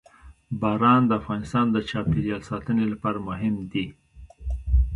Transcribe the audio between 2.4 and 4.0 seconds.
ساتنې لپاره مهم دي.